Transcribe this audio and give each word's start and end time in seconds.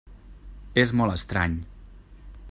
És 0.83 0.93
molt 1.01 1.17
estrany. 1.17 1.59